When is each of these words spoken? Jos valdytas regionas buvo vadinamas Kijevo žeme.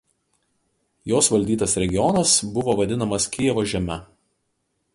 Jos 1.11 1.29
valdytas 1.33 1.75
regionas 1.83 2.33
buvo 2.55 2.75
vadinamas 2.81 3.31
Kijevo 3.35 3.67
žeme. 3.75 3.99